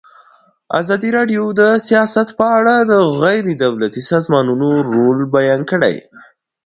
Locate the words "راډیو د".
1.17-1.61